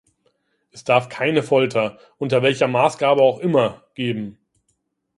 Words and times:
Es 0.71 0.83
darf 0.83 1.09
keine 1.09 1.43
Folter, 1.43 1.99
unter 2.17 2.41
welcher 2.41 2.67
Maßgabe 2.67 3.21
auch 3.21 3.37
immer, 3.37 3.83
geben. 3.93 4.39